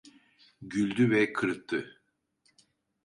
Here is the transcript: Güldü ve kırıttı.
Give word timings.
Güldü 0.61 1.09
ve 1.11 1.33
kırıttı. 1.33 2.01